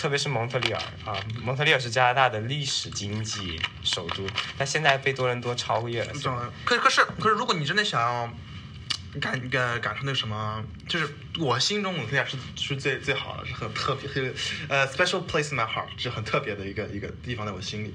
[0.00, 6.12] 特别是蒙特利尔啊，蒙特利尔是加拿大的历史经济首都，但现在被多伦多超越了。
[6.64, 8.32] 可可是可是，如果你真的想要
[9.20, 14.34] 感感感受那个什么，就是我心中蒙特利尔是是最最好的，是很特别，是
[14.68, 17.94] 呃 special place in my heart，是很特别的一个一个地方在我心里。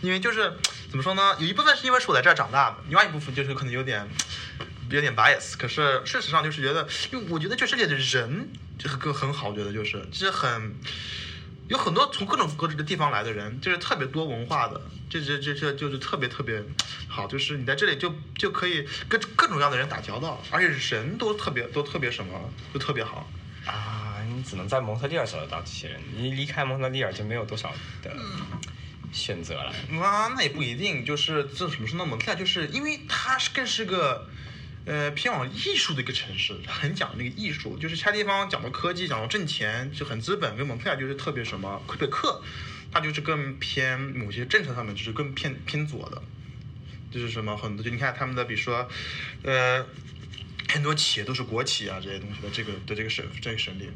[0.00, 0.56] 因为就是
[0.88, 4.08] 怎么说呢，有一部分是因为是我在这儿长大的，另外一部分就是可能有点
[4.90, 5.56] 有点 bias。
[5.58, 10.74] 可是事实上就是觉得，因为我觉得这世界的人就是个很好，我觉得就是就是很。
[11.66, 16.62] 有很多从各种各的地方来的人，就是特别多文化的，这这这这就是特别特别
[17.08, 22.38] 好，就是你在这里就就可以跟各种各样的人打交道，而且人都特别都特别什么，
[22.70, 23.26] 都特别好。
[23.64, 28.14] 啊，你只能在蒙特利尔找得到这些人，你离开蒙特利尔就没有多少的
[29.10, 29.72] 选择了。
[30.02, 32.04] 啊，那也不一定，就是这什么说呢？
[32.04, 34.28] 蒙特利尔就是因为它是更是个。
[34.86, 40.54] 呃，偏往艺术的一个城市，很讲那个艺术，就是其他地方讲到科技，讲到挣钱，就很资本。
[40.56, 42.42] 跟蒙特利尔就是特别什么，魁北克，
[42.92, 46.22] 它就是更偏某些政策上面，就是更偏偏左的，
[47.10, 48.86] 就是什么很多，就你看他们的，比如说，
[49.42, 49.86] 呃，
[50.68, 53.88] 很多企业都是国企啊这些东西的这个的这个省这个省里，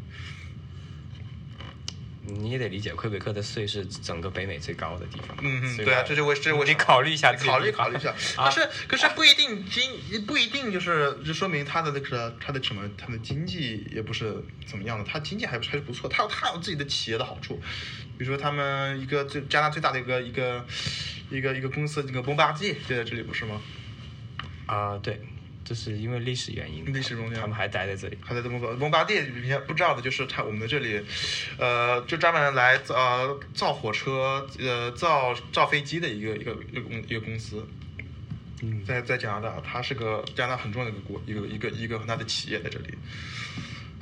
[2.29, 5.37] 你也得理解，魁北克的税是整个北美最高的地方。
[5.41, 8.14] 嗯嗯，对啊，呢这是我这是我你考虑一下考虑考虑一下。
[8.37, 17.61] 啊可是可是不一定经不一定就是就说明他的那个他的什么他的经济也不是怎么样的，他经济还还是不错，他有他有自己的企业的好处，
[18.19, 20.64] 比如说他们一个最加拿大最大的一个一个
[21.31, 23.61] 一个一个公司，那个蒙巴蒂就在这里不是吗？
[24.67, 25.21] 啊、对，
[25.69, 28.17] 这是因为历史原因，历史原因他们还待在这里。
[28.23, 31.05] 还在这工作蒙巴蒂，人家不知道的就是他我们的这里，
[31.59, 37.69] 呃，就专门来呃造火车呃造造飞机的一个一个一个公一个公司。
[38.63, 42.95] 嗯在在加拿大，它是个加拿大很重要的一个国，一个一个一个很大的企业在这里。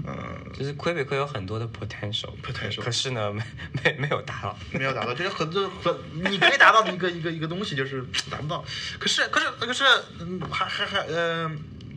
[0.07, 3.43] 嗯、就是魁北克有很多的 potential，Potential 可是呢，没
[3.83, 4.59] 没没有达到。
[4.71, 8.65] 没有达到，就是很多很你可以达到的一个一个一个东西，就是达不到。
[8.99, 9.85] 可是可是可是，
[10.21, 11.51] 嗯，还还还呃，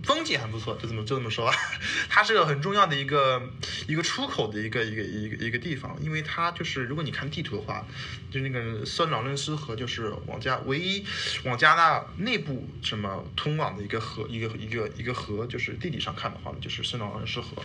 [0.10, 1.56] 风景还不错，就这么就这么说吧。
[2.10, 3.48] 它是个很重要的一个
[3.88, 7.86] 一个出口的一个一个一个一个地方，因为它就是如果你看地图的话，
[8.32, 11.06] 就那个圣劳伦斯河就是往加唯一
[11.46, 17.62] 往加拿大内部什么通往的一个河，一个一个一个河，就是地理上看的话呢，就是圣劳伦斯河。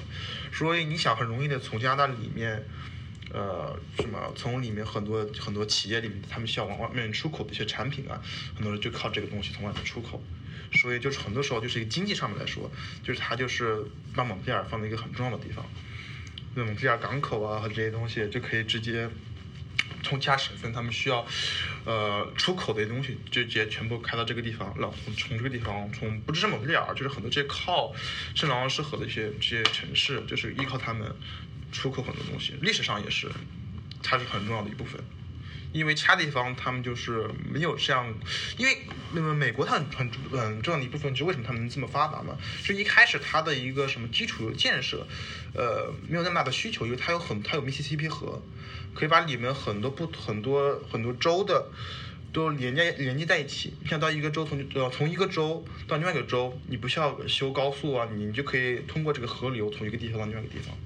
[0.53, 2.63] 所以你想很容易的从加拿大里面。
[3.33, 8.23] 呃，什么从里面很多很多企业里面，他们需要往外面出口的一些产品啊，
[8.55, 10.23] 很多人就靠这个东西从外面出口，
[10.75, 12.71] 所以就是很多时候就是一个经济上面来说，
[13.03, 13.85] 就是它就是
[14.15, 15.65] 把蒙特利尔放在一个很重要的地方，
[16.55, 19.09] 那蒙特利尔港口啊和这些东西就可以直接
[20.03, 21.27] 从其他省份他们需要
[21.85, 27.95] 呃出口的东西，就直接全部开到这个地方，然后从这个地方，从不只是蒙特利尔，就是很多这些靠
[28.35, 31.11] 圣劳伦斯河的一些这些城市，就是依靠他们
[31.73, 33.31] 出口很多东西，历史上也是，
[34.03, 35.01] 它是很重要的一部分。
[35.75, 38.07] 因为其他地方他们就是没有这样，
[38.57, 38.79] 因为
[39.13, 42.39] 那么美国它很很嗯重要的一部分就是为什么他们这么发达呢？
[42.63, 45.05] 就一开始它的一个什么基础建设，
[45.53, 48.41] 呃没有那么大的需求，因为它有很它有密西西比河，
[48.95, 51.67] 可以把里面很多不很多很多州的
[52.33, 53.75] 都连接连接在一起。
[53.83, 60.77] 你像到一个州从呃从一个州到另外一个州，你不需要修高速啊，你就可以通过这个河流从一个地方到另外一个地方，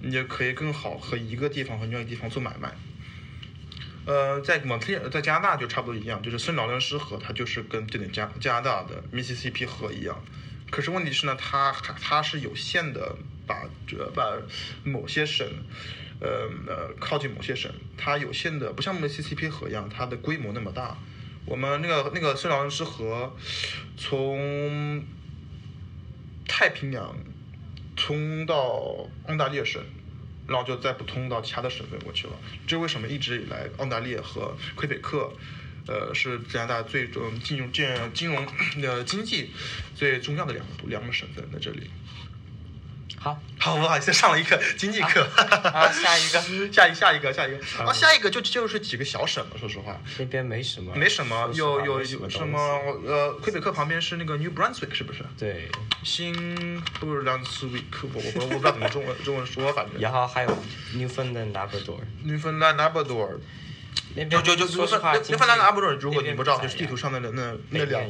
[0.00, 2.72] 你就可以更好和一个地方和另外一个地方做买卖。
[4.08, 10.18] 呃，在蒙特利尔，在加拿大就差不多一样，就是圣劳伦斯河，它就是跟这点加加拿大的密西西比河一样。
[10.70, 13.14] 可是问题是呢，它它是有限的，
[13.46, 14.38] 把这把
[14.82, 15.46] 某些省，
[16.22, 20.96] 呃呃靠近某些省，它有限的，不像 Mississippi 河一样，它的规模那么大。
[21.44, 23.36] 我们那个那个圣劳伦斯河，
[23.98, 25.04] 从
[26.46, 27.14] 太平洋
[27.94, 29.82] 冲到澳大利亚省。
[30.48, 32.32] 然后就再不通到其他的省份过去了。
[32.66, 35.30] 这为什么一直以来澳大利亚和魁北克，
[35.86, 38.44] 呃，是加拿大最重金融、金金融
[38.80, 39.50] 的经济
[39.94, 41.90] 最重要的两个两个省份在这里。
[43.20, 45.26] 好，好，不好意思，上了一课经济课。
[45.72, 46.40] 啊，下一个，
[46.72, 50.00] 下一下一个，下一个，啊，下一个就就是几个小省了，说实话。
[50.18, 50.94] 那边没什么。
[50.94, 52.58] 没什么，有有有什么？
[53.04, 55.24] 呃，魁北克旁边是那个 New Brunswick，是不是？
[55.36, 55.68] 对。
[56.04, 60.00] 新布兰斯维克，我我我不知道怎么中文中文说，反正。
[60.00, 60.58] 然后还有
[60.94, 61.98] Newfoundland Labrador。
[62.24, 63.38] Newfoundland Labrador。
[64.14, 68.04] 就就就就分就分两个 Labrador，如果你不知道，就是地图上的那那那两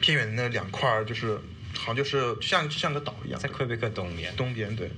[0.00, 1.40] 偏远的那两块就是。
[1.80, 4.34] 好像就是像就像个岛一样，在魁北克东边。
[4.36, 4.90] 东边对，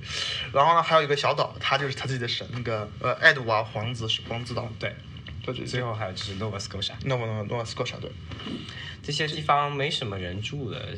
[0.51, 4.69] 然后呢还有一个小岛，它就是它自己的省，那个呃爱德华皇子是皇子岛。
[4.77, 4.93] 对，
[5.65, 6.93] 最后还有就是 Nova Scotia。
[7.05, 8.11] Nova Nova Scotia 对，
[9.01, 10.89] 这些地方没什么人住的，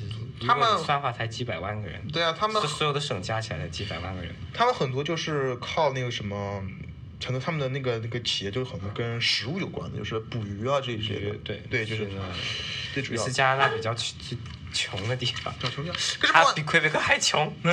[0.45, 2.01] 他们算话才几百万个人。
[2.09, 4.33] 对啊，他们所有的省加起来才几百万个人。
[4.53, 6.63] 他们很多就是靠那个什么，
[7.23, 11.33] 可能他们的那个那个企业就是很多跟食物有关的，就是捕鱼啊这些。
[11.43, 12.07] 对对，就是
[12.93, 13.25] 最主要。
[13.25, 13.95] 是加拿大比较
[14.75, 17.51] 穷的地方，可是他比魁北克还穷，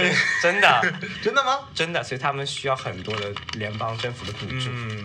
[0.40, 1.58] 真的， 真的吗？
[1.74, 4.70] 真的，所以他们需要很多的联邦政府的补助。
[4.70, 5.04] 嗯，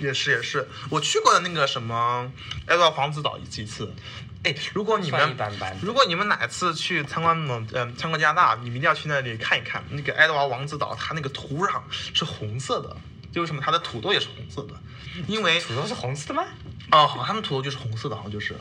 [0.00, 2.30] 也是也是，我去过的那个什么
[2.66, 3.94] 爱德华王子岛一次。
[4.42, 5.36] 哎，如果你们
[5.80, 12.94] 如果你们哪次去参观蒙嗯参观加拿大，你们一定要去那里看一看那个爱德华王子岛，它那个土壤是红色的，
[13.32, 14.74] 就是什么，它的土豆也是红色的，
[15.28, 16.44] 因为土豆是红色的吗？
[16.90, 18.54] 哦，好像，他们土豆就是红色的，好像就是，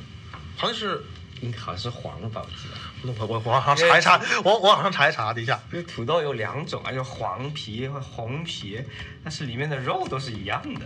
[0.55, 1.03] 好像是。
[1.51, 3.13] 好像是黄的吧，我记得。
[3.19, 5.60] 我我我好像查一查，我我好像查一查，等一下。
[5.71, 8.82] 因为土豆有两种啊，有黄皮和红皮，
[9.23, 10.86] 但是里面的肉都是一样的。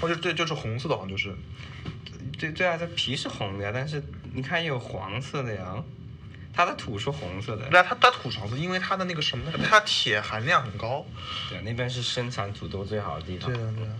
[0.00, 1.34] 哦，就这就是红色的，好像就是。
[2.38, 4.02] 对对啊，这皮是红的呀，但是
[4.34, 5.82] 你看也有黄色的呀。
[6.54, 11.04] 它的土是红色的，那它它土黄色，因为它的那个什么，它铁含量很高。
[11.48, 13.52] 对，那边是生产土豆最好的地方。
[13.52, 13.92] 对啊，对啊。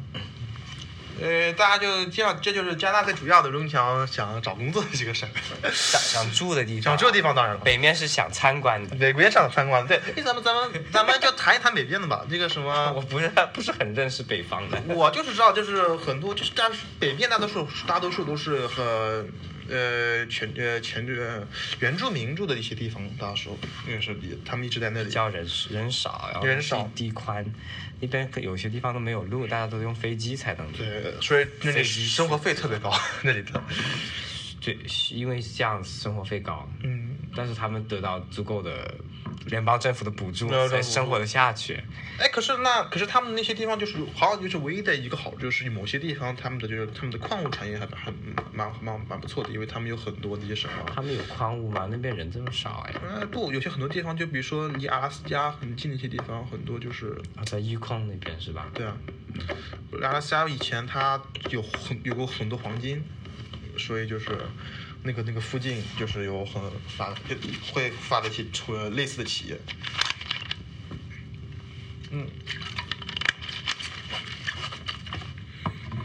[1.21, 5.29] 呃，大家就这样，这就是加拿大最主要的，如果你想想找工作的几个省。
[5.71, 6.83] 想 想住的地方。
[6.83, 7.61] 想住的地方当然了。
[7.61, 8.97] 北面是想参观的。
[8.97, 9.99] 北边想参观，对。
[10.17, 12.25] 哎，咱们咱们咱们就谈一谈北边的吧。
[12.31, 12.93] 这个什么？
[12.97, 14.81] 我不是不是很认识北方的。
[14.89, 16.65] 我就是知道，就是很多，就是大
[16.99, 19.25] 北边大多数大多数都是和。
[19.69, 21.47] 呃，全呃全呃
[21.81, 25.11] 原住民住的一些地方，到时候那个是比，他们一直在那里。
[25.11, 27.45] 叫人人少，然后地地宽，
[28.01, 30.73] 那边有些地方都没有路，大家都用飞机才能。
[30.73, 32.91] 对，所以那里生活费特别高，
[33.23, 33.63] 那里的。
[34.65, 34.79] 对，
[35.11, 36.69] 因为这样生活费高。
[36.83, 37.17] 嗯。
[37.35, 38.95] 但是他们得到足够的。
[39.47, 41.75] 联邦政府的补助才生活的下去。
[42.17, 48.15] 哎，可是那可是他们那些地方就是好像就是唯一的一个好处就是某些地方他们的就是他们的矿物产业还很
[48.53, 50.75] 蛮蛮蛮不错的，因为他们有很多那些什么。
[50.95, 51.89] 他们有矿物吗？
[51.91, 52.95] 那边人这么少哎。
[53.03, 58.69] 呃，不，有些很多地方就比如说离阿拉斯加很近的一些地方，很多就是啊，在玉矿那边是吧？
[58.73, 58.97] 对啊，
[60.03, 61.21] 阿拉斯加以前它
[61.51, 63.03] 有很有过很多黄金，
[63.79, 64.27] 所以就是。
[65.05, 66.63] 那个那个附近就是有很
[66.97, 67.13] 发
[67.73, 69.59] 会发的企出类似的企业，
[72.13, 72.25] 嗯，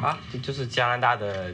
[0.01, 1.53] 啊，这就是加拿大的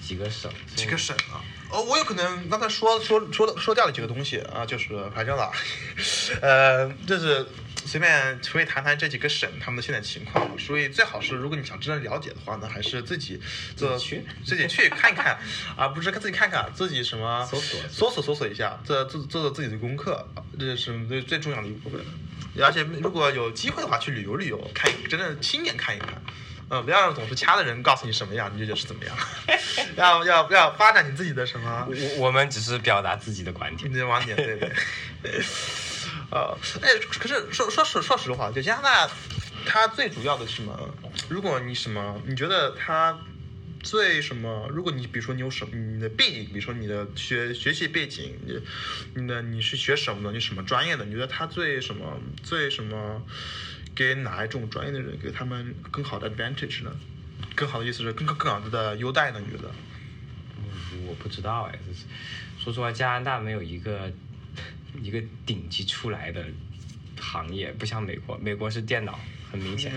[0.00, 1.42] 几个省，几个省啊？
[1.70, 5.50] 哦，我有可能刚才说说说说掉了几个东西啊，就是反正了，
[6.40, 7.44] 呃，就是
[7.86, 10.58] 随便随便谈谈这几个省他们的现在情况。
[10.58, 13.40] 所以最好是，如果你想真正了解的话呢，还是自己
[13.76, 15.38] 这自己去 自己去看一看，
[15.76, 20.28] 而不是自己看看自己什么搜索搜索搜索一下，这做做做自己的功课，
[20.58, 22.00] 这是最最重要的一部分。
[22.62, 26.20] 而且如果有机会的话，去旅游旅游，看真的亲眼看一看。
[26.68, 29.16] 呃，不要总是掐的人告诉你什么样， 你就觉得是怎么样。
[29.94, 33.96] 要要要发展你自己的什么我我们只是表达自己的观点你。
[33.96, 34.72] 的观点，对对。
[36.30, 39.10] 呃，哎，可是说说实说实话，就加拿大，
[39.64, 40.94] 它最主要的是什么？
[41.28, 43.18] 如果你什么，你觉得它
[43.82, 44.68] 最什么？
[44.70, 48.60] 如果你比如说你有什么你的背景，比如说你的学学习背景，你
[49.14, 50.32] 你的你是学什么的？
[50.32, 51.04] 你什么专业的？
[51.04, 53.22] 你觉得它最什么最什么？
[53.94, 56.94] 给哪一种专业的人给他们更好的 advantage 呢？
[57.54, 59.40] 更好的意思是更更更好的优待呢？
[59.40, 59.72] 你觉得？
[60.58, 62.04] 嗯我不知道哎，就是
[62.62, 64.12] 说实话，加拿大没有一个
[65.02, 66.44] 一个顶级出来的
[67.20, 69.18] 行业，不像美国，美国是电脑，
[69.50, 69.92] 很明显。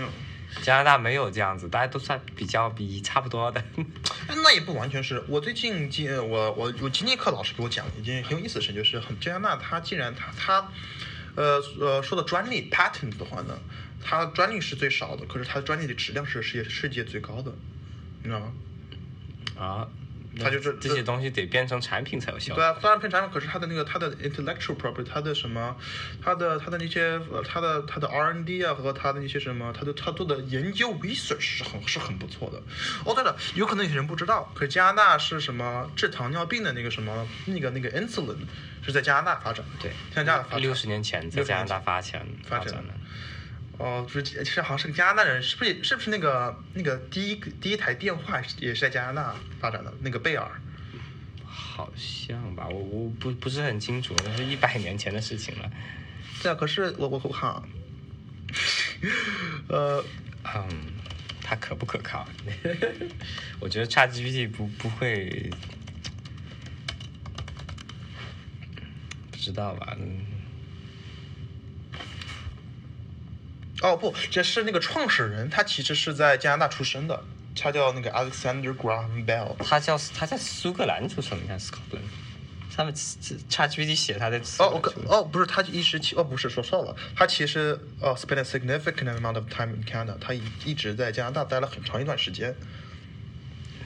[0.62, 3.62] 加拿大没有这样子，大家都算比较比差不多的。
[4.26, 10.68] 那也不完全是我最近经我我我经济课老师给我讲了一件很有意思的事，就是很加拿大它既然它它
[11.36, 13.56] 呃呃说的专利 patent 的话呢，
[14.02, 17.54] 它专利是最少的，可是它的专利的质量是世界世界最高的，
[18.22, 18.52] 你知道吗？
[19.56, 19.88] 啊，
[20.38, 22.64] 它就是这些东西得变成产品才有效对。
[22.64, 25.76] 啊，当然偏产品，可是它的那个它的 intellectual property，它的什么，
[26.22, 32.62] 它的它的那些呃，它的它的 R N D 啊和它的那些什么，它的它做的研究 research 是很是很不错的。
[33.04, 38.36] 哦，对了，有可能有些人不知道，可是加拿大是什么治糖尿病的那个什么那个那个 insulin
[38.82, 42.94] 是在加拿大发展的，对，在加拿大发展六十年前在加拿大发展发展展的。
[43.80, 50.46] 哦，就是其实好像是个加拿大人，是不是是不是那个那个第一个第一台电话也是在加拿大发展的那个贝尔？
[51.46, 55.70] 好像吧，我我不不是很清楚，那是一百年前的事情了。
[56.42, 57.62] 对啊，可是我我我看啊，
[59.68, 60.04] 呃。
[60.42, 60.68] 嗯，
[61.42, 62.26] 它可不可靠？
[63.60, 65.50] 我觉得 ChatGPT 不不会，
[69.30, 69.94] 不知道吧？
[70.00, 70.24] 嗯，
[73.82, 77.22] 哦不，这是那个创始人，他其实是在加拿大出生的，
[77.56, 79.56] 他叫那个 Alexander Graham Bell。
[79.64, 82.02] 他叫他在苏格兰出生，你看 Scotland，
[82.76, 84.68] 他们 ChatGPT 写他的词哦，
[85.06, 92.54] 我哦不是，他一时期哦不是说错了，他其实哦 spent a significant amount of time in Canada，他一一直在加拿大待了很长一段时间，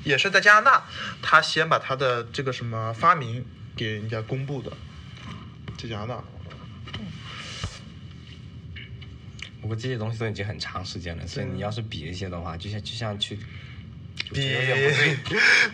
[0.02, 0.84] 也是在加拿大，
[1.22, 3.44] 他先把他的这个什么发明
[3.76, 4.72] 给人家公布的，
[5.78, 6.24] 在加拿大。
[9.64, 13.38] 不过这些东西都已经很长时间了，所以你要是比一些的话，就像就像去，
[14.28, 15.24] 我比。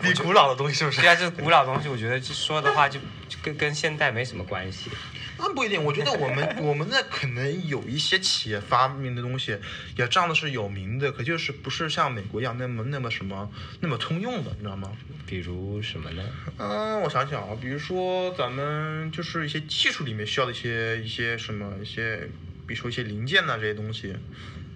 [0.01, 1.09] 比古老的东西是不是对？
[1.09, 4.89] 啊，这是古老东西，我觉得就说的话就就跟跟现代没什么关系。
[5.37, 9.57] 那不一定，我觉得我们我们那可能有一些企业发明的东西，
[9.97, 14.89] 也仗的是有名的，可就是不是像美国一样那么那么什么那么通用的，你知道吗？
[15.25, 16.23] 比如什么呢？
[16.57, 22.29] 嗯，我想想啊，比如说咱们就是一些技术里面需要的一些一些什么一些，
[22.71, 24.13] 比如说一些零件呐、这些东西，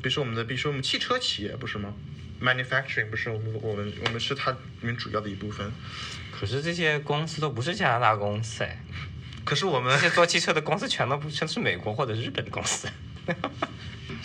[0.02, 1.94] 比如说我们的，比如说我们汽车企业不是吗
[2.42, 5.72] ？manufacturing 不是我们我们我们是它里面主要的一部分，
[6.38, 8.84] 可是这些公司都不是加拿大公司哎，
[9.46, 12.90] 可是我们这些做汽车的公司全都不全是美国或者日本的公司。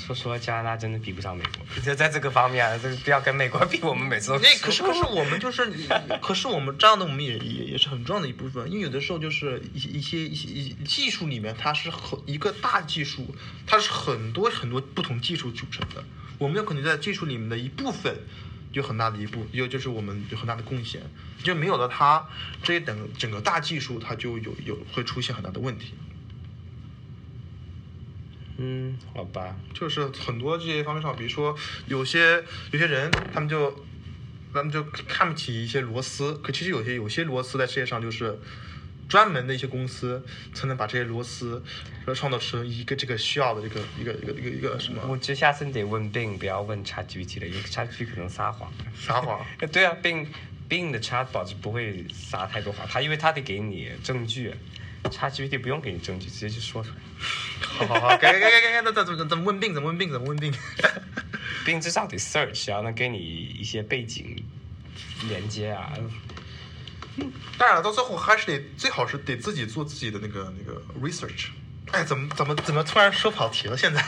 [0.07, 1.83] 说实话，加拿大真的比不上美国。
[1.83, 5.71] 就在这个方面啊，这个不要跟美国比，我们每次都那可是可是我们就是，
[6.21, 13.35] 可是我们这样的我们也也也是很重要的一部分，因为有的时候就是一些一些一些一些技术里面它是很一个大技术，
[13.67, 16.03] 它是很多很多不同技术组成的，
[16.39, 18.17] 我们有可能在技术里面的一部分
[18.73, 21.01] 有很大的一部，有就是我们有很大的贡献，
[21.43, 22.27] 就没有了它
[22.63, 25.95] 这一等整个大技术它就有有会出现很大的问题。
[28.63, 31.57] 嗯，好吧，就是很多这些方面上，比如说
[31.87, 33.75] 有些有些人，他们就
[34.53, 38.39] 他们就看不起一些螺丝，可其实有些有些螺丝在世界上就是
[39.09, 41.65] 专门的一些公司才能把这些螺丝
[42.05, 48.71] 呃创造出一个这个需要的这个一个一个一个一个什么我觉得下次你得问 Bing，不要问 ChatGPT 了，因为 ChatGPT 可能撒谎。
[48.95, 49.43] 撒谎。
[49.73, 50.27] 对啊，Bing
[50.69, 54.55] Bing 的 Chatbot 是不会撒太多谎，他因为他得给你证据
[55.05, 56.97] ，ChatGPT 不用给你证据，直接就说出来。
[57.61, 59.73] 好好好，该该该该该，那怎么怎么问病？
[59.75, 60.11] 怎么问病？
[60.11, 60.53] 怎么问病？
[61.65, 64.43] 病至少得 search，啊能给你一些背景
[65.29, 65.93] 连接啊。
[67.59, 71.49] 当然了，到最后还是得最好是得自己做自己的那个那个 research，
[71.93, 73.77] 哎，怎么怎么怎么突然说跑题了？
[73.77, 74.03] 现在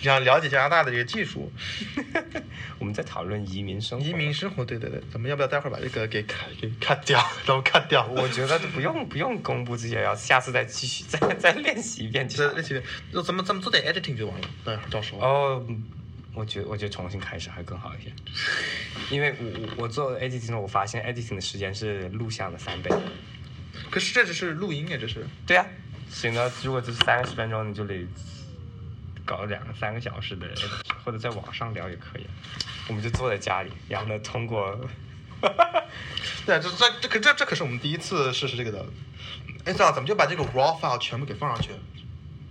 [0.00, 1.50] 想了解加拿大的这个技术，
[2.78, 4.04] 我们在讨论移民生活。
[4.04, 7.24] 移民生活，对对对，咱们要不要待会儿把这个给砍给 cut 掉？
[7.46, 8.04] 咱们 cut 掉。
[8.06, 12.82] 我觉得不用不用公布这些，要下次再继续再再练习一遍就好这那些，
[13.12, 14.48] 就咱们咱们做点 editing 就完了。
[14.64, 15.20] 对，到时候。
[15.20, 15.66] 哦，
[16.34, 18.12] 我觉得我觉得重新开始还更好一些，
[19.10, 22.90] 因为我我我做 editing 我发现 editing 的时间是录像的三倍。
[23.90, 25.26] 可是这只是录音呀，这是。
[25.46, 25.66] 对呀、
[26.10, 28.06] 行的，如果这是三十分钟，你就得
[29.24, 30.46] 搞两三个小时的
[31.04, 32.26] 或者在网上聊也可以。
[32.88, 34.78] 我们就坐在家里，然后呢，通过
[36.44, 38.84] 对，这这这可这这可是我们第一次试试这个的。
[39.64, 41.70] 哎，这样咱们就把这个 raw file 全部给放上去。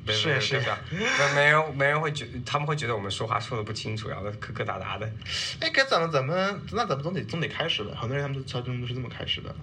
[0.06, 0.78] 没试验试验。
[0.92, 5.12] 没没人没人会觉，他们会觉得我们说话说的不清楚，然后磕磕哒哒的。
[5.60, 6.34] 哎，该怎么怎么
[6.72, 9.54] 那咱们总得总得开始的，很多人他们都他们都是这么开始的。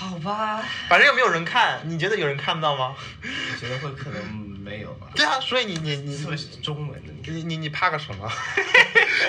[0.00, 2.96] 好吧，反正又没有人看，你觉得有人看到吗？
[3.22, 4.24] 我觉得会可能
[4.64, 5.06] 没有吧。
[5.14, 8.26] 对啊，所以你你你特别是中文的，你你你怕个什么？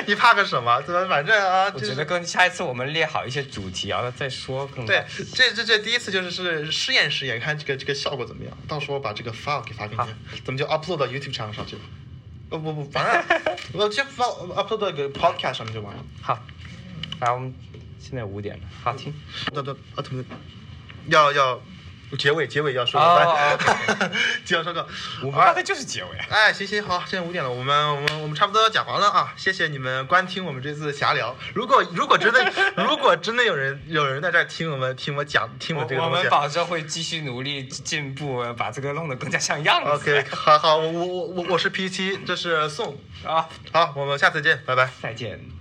[0.07, 0.81] 你怕个什么？
[0.83, 5.03] 怎么反正啊，就是我觉得跟下一次我们列好一些主题，然后再说更对，
[5.35, 8.57] 这这这第一次就是是试验试验，看这个这个效果怎么样。
[8.65, 11.77] 到时候把这个 file 给发给好你，咱们就 upload 到 YouTube 上上去。
[12.49, 13.41] 不不不，反正
[13.73, 16.01] 我就发 upload 到一个 podcast 上面就完了。
[16.21, 16.39] 好。
[17.19, 17.53] 来，我们
[17.99, 19.13] 现在五点了，好听。
[19.53, 20.23] 对对啊，怎么
[21.07, 21.61] 要要
[22.19, 24.11] 结尾结尾要说哦个，
[24.43, 24.85] 就要说个，
[25.21, 26.25] 我们刚才就是结尾啊。
[26.29, 29.33] 哎，行行好，现在五点了，我们我们我们差不多讲完了啊！
[29.37, 31.33] 谢谢你们观听我们这次闲聊。
[31.53, 39.89] 如果如果真的 如果真的有人有人在这儿听我们听我讲听我这个我们保证会继续努力进步，把这个弄得更加像样子。
[39.91, 44.89] ，OK，好好，我我我我我是 PT，这是宋，啊，好，我们下次见，拜拜。
[45.01, 45.60] 再见。